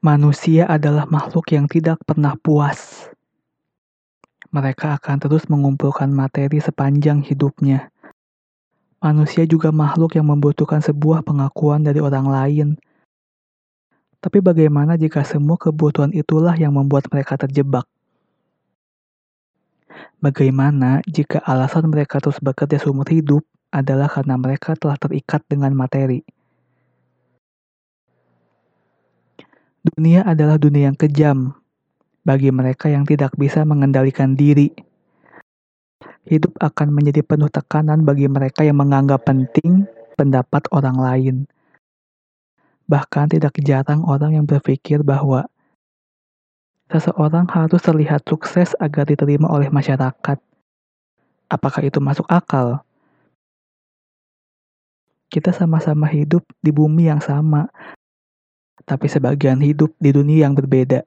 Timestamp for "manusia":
0.00-0.64, 9.04-9.44